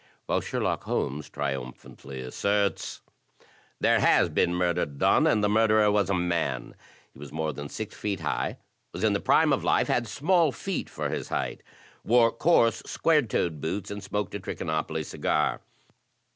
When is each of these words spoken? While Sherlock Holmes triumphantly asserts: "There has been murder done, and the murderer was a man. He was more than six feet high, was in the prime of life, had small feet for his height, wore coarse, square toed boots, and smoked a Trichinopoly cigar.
While 0.25 0.41
Sherlock 0.41 0.85
Holmes 0.85 1.29
triumphantly 1.29 2.21
asserts: 2.21 3.01
"There 3.79 3.99
has 3.99 4.29
been 4.29 4.55
murder 4.55 4.87
done, 4.87 5.27
and 5.27 5.43
the 5.43 5.47
murderer 5.47 5.91
was 5.91 6.09
a 6.09 6.15
man. 6.15 6.73
He 7.13 7.19
was 7.19 7.31
more 7.31 7.53
than 7.53 7.69
six 7.69 7.93
feet 7.95 8.21
high, 8.21 8.57
was 8.93 9.03
in 9.03 9.13
the 9.13 9.19
prime 9.19 9.53
of 9.53 9.63
life, 9.63 9.89
had 9.89 10.07
small 10.07 10.51
feet 10.51 10.89
for 10.89 11.09
his 11.11 11.29
height, 11.29 11.61
wore 12.03 12.31
coarse, 12.31 12.81
square 12.83 13.21
toed 13.21 13.61
boots, 13.61 13.91
and 13.91 14.01
smoked 14.03 14.33
a 14.33 14.39
Trichinopoly 14.39 15.03
cigar. 15.05 15.61